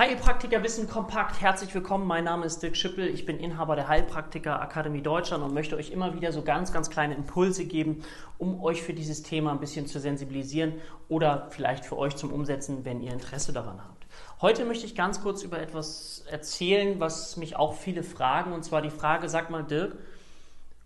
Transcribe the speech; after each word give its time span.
Heilpraktiker 0.00 0.62
Wissen 0.62 0.88
kompakt, 0.88 1.42
herzlich 1.42 1.74
willkommen. 1.74 2.06
Mein 2.06 2.24
Name 2.24 2.46
ist 2.46 2.62
Dirk 2.62 2.74
Schippel, 2.74 3.06
ich 3.06 3.26
bin 3.26 3.38
Inhaber 3.38 3.76
der 3.76 3.86
Heilpraktiker 3.86 4.58
Akademie 4.62 5.02
Deutschland 5.02 5.44
und 5.44 5.52
möchte 5.52 5.76
euch 5.76 5.90
immer 5.90 6.14
wieder 6.14 6.32
so 6.32 6.40
ganz, 6.40 6.72
ganz 6.72 6.88
kleine 6.88 7.14
Impulse 7.14 7.66
geben, 7.66 8.02
um 8.38 8.62
euch 8.62 8.80
für 8.80 8.94
dieses 8.94 9.22
Thema 9.22 9.50
ein 9.50 9.60
bisschen 9.60 9.86
zu 9.86 10.00
sensibilisieren 10.00 10.72
oder 11.10 11.48
vielleicht 11.50 11.84
für 11.84 11.98
euch 11.98 12.16
zum 12.16 12.32
Umsetzen, 12.32 12.86
wenn 12.86 13.02
ihr 13.02 13.12
Interesse 13.12 13.52
daran 13.52 13.78
habt. 13.78 14.06
Heute 14.40 14.64
möchte 14.64 14.86
ich 14.86 14.94
ganz 14.94 15.20
kurz 15.20 15.42
über 15.42 15.60
etwas 15.60 16.24
erzählen, 16.30 16.98
was 16.98 17.36
mich 17.36 17.56
auch 17.56 17.74
viele 17.74 18.02
fragen, 18.02 18.54
und 18.54 18.64
zwar 18.64 18.80
die 18.80 18.88
Frage, 18.88 19.28
sag 19.28 19.50
mal 19.50 19.64
Dirk, 19.64 19.98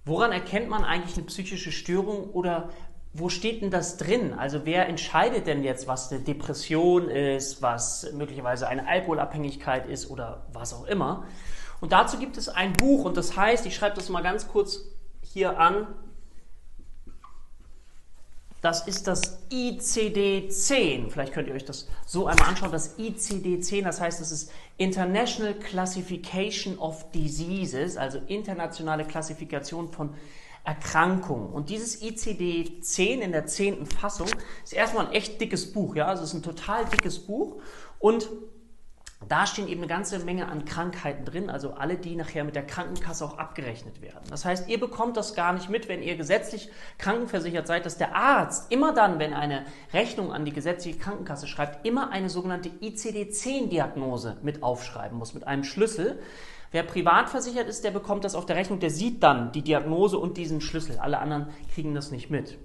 woran 0.04 0.32
erkennt 0.32 0.68
man 0.68 0.82
eigentlich 0.82 1.16
eine 1.16 1.26
psychische 1.26 1.70
Störung 1.70 2.30
oder 2.30 2.70
wo 3.14 3.28
steht 3.28 3.62
denn 3.62 3.70
das 3.70 3.96
drin? 3.96 4.34
Also 4.34 4.62
wer 4.64 4.88
entscheidet 4.88 5.46
denn 5.46 5.62
jetzt, 5.62 5.86
was 5.86 6.10
eine 6.10 6.20
Depression 6.20 7.08
ist, 7.08 7.62
was 7.62 8.12
möglicherweise 8.12 8.66
eine 8.66 8.88
Alkoholabhängigkeit 8.88 9.88
ist 9.88 10.10
oder 10.10 10.46
was 10.52 10.74
auch 10.74 10.84
immer? 10.86 11.24
Und 11.80 11.92
dazu 11.92 12.18
gibt 12.18 12.36
es 12.36 12.48
ein 12.48 12.72
Buch 12.72 13.04
und 13.04 13.16
das 13.16 13.36
heißt, 13.36 13.66
ich 13.66 13.76
schreibe 13.76 13.94
das 13.94 14.08
mal 14.08 14.22
ganz 14.22 14.48
kurz 14.48 14.80
hier 15.22 15.60
an, 15.60 15.86
das 18.64 18.86
ist 18.88 19.06
das 19.06 19.46
ICD-10. 19.50 21.10
Vielleicht 21.10 21.34
könnt 21.34 21.48
ihr 21.48 21.54
euch 21.54 21.66
das 21.66 21.86
so 22.06 22.26
einmal 22.26 22.48
anschauen. 22.48 22.72
Das 22.72 22.98
ICD-10, 22.98 23.84
das 23.84 24.00
heißt, 24.00 24.22
das 24.22 24.32
ist 24.32 24.50
International 24.78 25.52
Classification 25.54 26.78
of 26.78 27.10
Diseases, 27.12 27.98
also 27.98 28.18
internationale 28.26 29.04
Klassifikation 29.04 29.88
von 29.88 30.14
Erkrankungen. 30.64 31.50
Und 31.50 31.68
dieses 31.68 32.02
ICD-10 32.02 33.20
in 33.20 33.32
der 33.32 33.46
zehnten 33.46 33.86
Fassung 33.86 34.28
ist 34.64 34.72
erstmal 34.72 35.06
ein 35.06 35.12
echt 35.12 35.40
dickes 35.40 35.72
Buch. 35.72 35.94
Ja? 35.94 36.06
Also 36.06 36.24
es 36.24 36.30
ist 36.30 36.34
ein 36.34 36.42
total 36.42 36.86
dickes 36.86 37.18
Buch. 37.18 37.60
Und 37.98 38.28
da 39.28 39.46
stehen 39.46 39.68
eben 39.68 39.80
eine 39.80 39.86
ganze 39.86 40.18
Menge 40.20 40.48
an 40.48 40.64
Krankheiten 40.64 41.24
drin, 41.24 41.50
also 41.50 41.72
alle, 41.72 41.96
die 41.96 42.16
nachher 42.16 42.44
mit 42.44 42.54
der 42.54 42.66
Krankenkasse 42.66 43.24
auch 43.24 43.38
abgerechnet 43.38 44.02
werden. 44.02 44.24
Das 44.30 44.44
heißt, 44.44 44.68
ihr 44.68 44.80
bekommt 44.80 45.16
das 45.16 45.34
gar 45.34 45.52
nicht 45.52 45.70
mit, 45.70 45.88
wenn 45.88 46.02
ihr 46.02 46.16
gesetzlich 46.16 46.68
krankenversichert 46.98 47.66
seid, 47.66 47.86
dass 47.86 47.96
der 47.96 48.14
Arzt 48.14 48.72
immer 48.72 48.92
dann, 48.92 49.18
wenn 49.18 49.32
eine 49.34 49.64
Rechnung 49.92 50.32
an 50.32 50.44
die 50.44 50.52
gesetzliche 50.52 50.98
Krankenkasse 50.98 51.46
schreibt, 51.46 51.86
immer 51.86 52.10
eine 52.10 52.28
sogenannte 52.28 52.70
ICD-10-Diagnose 52.80 54.38
mit 54.42 54.62
aufschreiben 54.62 55.18
muss, 55.18 55.34
mit 55.34 55.46
einem 55.46 55.64
Schlüssel. 55.64 56.18
Wer 56.70 56.82
privat 56.82 57.30
versichert 57.30 57.68
ist, 57.68 57.84
der 57.84 57.92
bekommt 57.92 58.24
das 58.24 58.34
auf 58.34 58.46
der 58.46 58.56
Rechnung, 58.56 58.80
der 58.80 58.90
sieht 58.90 59.22
dann 59.22 59.52
die 59.52 59.62
Diagnose 59.62 60.18
und 60.18 60.36
diesen 60.36 60.60
Schlüssel. 60.60 60.98
Alle 60.98 61.18
anderen 61.18 61.48
kriegen 61.72 61.94
das 61.94 62.10
nicht 62.10 62.30
mit. 62.30 62.58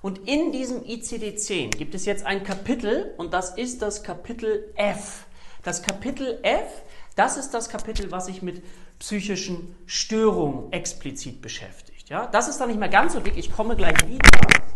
Und 0.00 0.28
in 0.28 0.52
diesem 0.52 0.82
ICD-10 0.82 1.76
gibt 1.76 1.94
es 1.94 2.06
jetzt 2.06 2.24
ein 2.24 2.44
Kapitel 2.44 3.14
und 3.16 3.34
das 3.34 3.56
ist 3.56 3.82
das 3.82 4.02
Kapitel 4.04 4.72
F. 4.76 5.26
Das 5.62 5.82
Kapitel 5.82 6.38
F, 6.42 6.82
das 7.16 7.36
ist 7.36 7.52
das 7.52 7.68
Kapitel, 7.68 8.10
was 8.10 8.26
sich 8.26 8.42
mit 8.42 8.62
psychischen 8.98 9.76
Störungen 9.86 10.72
explizit 10.72 11.42
beschäftigt. 11.42 12.08
Ja, 12.08 12.26
das 12.26 12.48
ist 12.48 12.58
dann 12.58 12.68
nicht 12.68 12.80
mehr 12.80 12.88
ganz 12.88 13.12
so 13.12 13.20
dick. 13.20 13.36
Ich 13.36 13.52
komme 13.52 13.76
gleich 13.76 14.08
wieder. 14.08 14.30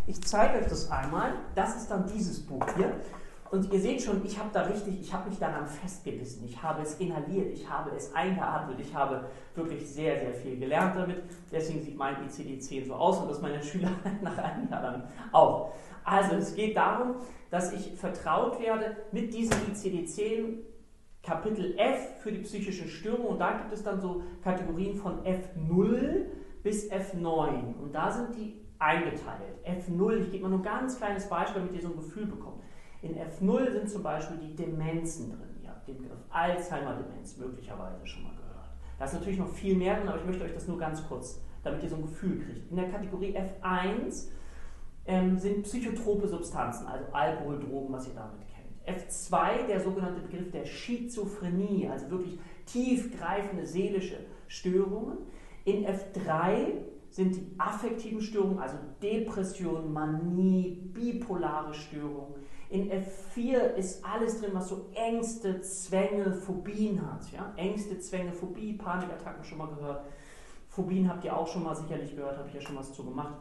Ich 0.06 0.22
zeige 0.22 0.58
euch 0.58 0.66
das 0.66 0.90
einmal. 0.90 1.34
Das 1.54 1.76
ist 1.76 1.90
dann 1.90 2.06
dieses 2.06 2.40
Buch 2.44 2.66
hier. 2.76 2.92
Und 3.50 3.70
ihr 3.70 3.80
seht 3.80 4.02
schon, 4.02 4.24
ich 4.24 4.38
habe 4.38 4.48
da 4.52 4.62
richtig, 4.62 4.98
ich 4.98 5.12
habe 5.12 5.28
mich 5.28 5.38
daran 5.38 5.66
festgebissen. 5.66 6.42
Ich 6.46 6.62
habe 6.62 6.82
es 6.82 6.94
inhaliert, 6.94 7.52
ich 7.52 7.68
habe 7.68 7.90
es 7.94 8.14
eingeatmet, 8.14 8.80
ich 8.80 8.94
habe 8.94 9.26
wirklich 9.54 9.86
sehr, 9.86 10.20
sehr 10.20 10.32
viel 10.32 10.58
gelernt 10.58 10.96
damit. 10.96 11.22
Deswegen 11.50 11.82
sieht 11.82 11.96
mein 11.96 12.16
ICD-10 12.26 12.86
so 12.86 12.94
aus 12.94 13.18
und 13.18 13.28
das 13.28 13.42
meine 13.42 13.62
Schüler 13.62 13.90
nach 14.22 14.38
einem 14.38 14.70
Jahr 14.70 14.82
dann 14.82 15.04
auch. 15.32 15.72
Also 16.02 16.36
es 16.36 16.54
geht 16.54 16.76
darum, 16.76 17.16
dass 17.50 17.72
ich 17.72 17.92
vertraut 17.94 18.58
werde 18.58 18.96
mit 19.12 19.34
diesem 19.34 19.58
ICD-10 19.70 20.54
Kapitel 21.22 21.74
F 21.78 22.20
für 22.20 22.32
die 22.32 22.40
psychischen 22.40 22.88
Störungen 22.88 23.28
und 23.28 23.38
da 23.38 23.52
gibt 23.58 23.72
es 23.72 23.82
dann 23.82 24.00
so 24.00 24.22
Kategorien 24.42 24.96
von 24.96 25.22
F0 25.24 26.26
bis 26.62 26.90
F9 26.90 27.76
und 27.80 27.94
da 27.94 28.10
sind 28.10 28.34
die 28.36 28.60
eingeteilt. 28.78 29.64
F0, 29.64 30.16
ich 30.16 30.30
gebe 30.30 30.42
mal 30.42 30.48
nur 30.48 30.58
ein 30.58 30.64
ganz 30.64 30.98
kleines 30.98 31.28
Beispiel, 31.28 31.62
damit 31.62 31.74
ihr 31.74 31.82
so 31.82 31.88
ein 31.88 31.96
Gefühl 31.96 32.26
bekommt. 32.26 32.62
In 33.02 33.16
F0 33.16 33.70
sind 33.70 33.90
zum 33.90 34.02
Beispiel 34.02 34.36
die 34.38 34.54
Demenzen 34.54 35.30
drin. 35.30 35.60
Ihr 35.62 35.70
habt 35.70 35.86
den 35.86 35.98
Begriff 35.98 36.18
Alzheimer-Demenz 36.30 37.36
möglicherweise 37.36 38.04
schon 38.06 38.24
mal 38.24 38.34
gehört. 38.34 38.70
Da 38.98 39.04
ist 39.04 39.14
natürlich 39.14 39.38
noch 39.38 39.48
viel 39.48 39.76
mehr 39.76 39.96
drin, 39.96 40.08
aber 40.08 40.18
ich 40.18 40.26
möchte 40.26 40.44
euch 40.44 40.54
das 40.54 40.66
nur 40.66 40.78
ganz 40.78 41.06
kurz, 41.06 41.40
damit 41.62 41.82
ihr 41.82 41.88
so 41.88 41.96
ein 41.96 42.02
Gefühl 42.02 42.40
kriegt. 42.40 42.70
In 42.70 42.76
der 42.76 42.88
Kategorie 42.88 43.36
F1 43.36 44.28
ähm, 45.06 45.38
sind 45.38 45.62
psychotrope 45.64 46.28
Substanzen, 46.28 46.86
also 46.86 47.04
Alkohol, 47.12 47.60
Drogen, 47.60 47.92
was 47.92 48.06
ihr 48.06 48.14
damit 48.14 48.40
kennt. 48.46 48.51
F2 48.86 49.66
der 49.66 49.80
sogenannte 49.80 50.20
Begriff 50.20 50.50
der 50.50 50.64
Schizophrenie, 50.64 51.88
also 51.88 52.10
wirklich 52.10 52.38
tiefgreifende 52.66 53.66
seelische 53.66 54.18
Störungen. 54.48 55.18
In 55.64 55.86
F3 55.86 56.82
sind 57.10 57.36
die 57.36 57.54
affektiven 57.58 58.20
Störungen, 58.20 58.58
also 58.58 58.76
Depression, 59.02 59.92
Manie, 59.92 60.90
bipolare 60.92 61.74
Störungen. 61.74 62.34
In 62.70 62.90
F4 62.90 63.74
ist 63.74 64.02
alles 64.02 64.40
drin, 64.40 64.52
was 64.54 64.70
so 64.70 64.86
Ängste, 64.94 65.60
Zwänge, 65.60 66.32
Phobien 66.32 67.06
hat. 67.06 67.30
Ja? 67.30 67.52
Ängste, 67.56 67.98
Zwänge, 67.98 68.32
Phobie, 68.32 68.72
Panikattacken 68.72 69.44
schon 69.44 69.58
mal 69.58 69.68
gehört. 69.68 70.06
Phobien 70.68 71.06
habt 71.06 71.22
ihr 71.22 71.36
auch 71.36 71.46
schon 71.46 71.64
mal 71.64 71.76
sicherlich 71.76 72.16
gehört, 72.16 72.38
habe 72.38 72.48
ich 72.48 72.54
ja 72.54 72.62
schon 72.62 72.76
was 72.76 72.94
zu 72.94 73.04
gemacht. 73.04 73.34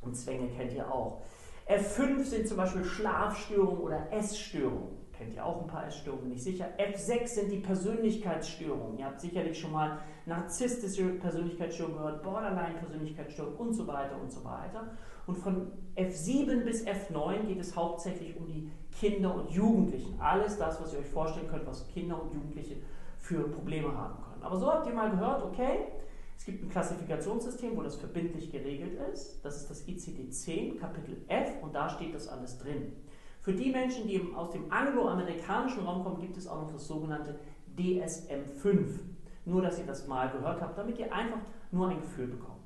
Und 0.00 0.16
Zwänge 0.16 0.48
kennt 0.48 0.72
ihr 0.72 0.92
auch. 0.92 1.22
F5 1.68 2.24
sind 2.24 2.48
zum 2.48 2.56
Beispiel 2.56 2.82
Schlafstörungen 2.82 3.78
oder 3.78 4.10
Essstörungen. 4.10 4.96
Kennt 5.12 5.34
ihr 5.34 5.44
auch 5.44 5.62
ein 5.62 5.66
paar 5.66 5.86
Essstörungen, 5.86 6.24
bin 6.24 6.32
ich 6.32 6.42
sicher. 6.42 6.66
F6 6.78 7.26
sind 7.26 7.50
die 7.50 7.58
Persönlichkeitsstörungen. 7.58 8.98
Ihr 8.98 9.04
habt 9.04 9.20
sicherlich 9.20 9.58
schon 9.58 9.72
mal 9.72 9.98
narzisstische 10.26 11.08
Persönlichkeitsstörungen 11.18 11.98
gehört, 11.98 12.22
Borderline-Persönlichkeitsstörungen 12.22 13.58
und 13.58 13.72
so 13.74 13.86
weiter 13.86 14.18
und 14.18 14.32
so 14.32 14.44
weiter. 14.44 14.92
Und 15.26 15.36
von 15.36 15.72
F7 15.96 16.64
bis 16.64 16.86
F9 16.86 17.46
geht 17.46 17.60
es 17.60 17.76
hauptsächlich 17.76 18.34
um 18.36 18.46
die 18.46 18.70
Kinder 18.98 19.34
und 19.34 19.50
Jugendlichen. 19.50 20.18
Alles 20.20 20.56
das, 20.56 20.80
was 20.80 20.94
ihr 20.94 21.00
euch 21.00 21.08
vorstellen 21.08 21.48
könnt, 21.48 21.66
was 21.66 21.86
Kinder 21.88 22.22
und 22.22 22.32
Jugendliche 22.32 22.76
für 23.18 23.48
Probleme 23.48 23.94
haben 23.94 24.22
können. 24.22 24.42
Aber 24.42 24.56
so 24.56 24.72
habt 24.72 24.86
ihr 24.86 24.94
mal 24.94 25.10
gehört, 25.10 25.42
okay, 25.42 25.88
es 26.38 26.44
gibt 26.44 26.62
ein 26.62 26.70
Klassifikationssystem, 26.70 27.76
wo 27.76 27.82
das 27.82 27.96
verbindlich 27.96 28.52
geregelt 28.52 28.96
ist. 29.12 29.44
Das 29.44 29.56
ist 29.56 29.68
das 29.68 29.86
ICD-10, 29.88 30.78
Kapitel 30.78 31.16
F, 31.26 31.60
und 31.62 31.74
da 31.74 31.88
steht 31.90 32.14
das 32.14 32.28
alles 32.28 32.58
drin. 32.58 32.92
Für 33.40 33.52
die 33.52 33.70
Menschen, 33.70 34.06
die 34.06 34.22
aus 34.34 34.50
dem 34.50 34.70
angloamerikanischen 34.70 35.84
Raum 35.84 36.04
kommen, 36.04 36.20
gibt 36.20 36.36
es 36.36 36.46
auch 36.46 36.62
noch 36.62 36.70
das 36.70 36.86
sogenannte 36.86 37.38
DSM-5. 37.76 39.00
Nur, 39.46 39.62
dass 39.62 39.78
ihr 39.78 39.86
das 39.86 40.06
mal 40.06 40.30
gehört 40.30 40.60
habt, 40.60 40.78
damit 40.78 40.98
ihr 40.98 41.12
einfach 41.12 41.40
nur 41.72 41.88
ein 41.88 42.00
Gefühl 42.00 42.28
bekommt. 42.28 42.57